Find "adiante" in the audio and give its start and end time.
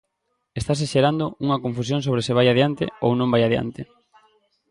2.49-2.85, 3.45-3.81